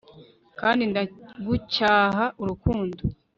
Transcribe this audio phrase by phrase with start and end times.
[0.59, 2.99] Kandi ndagucyaha urukundo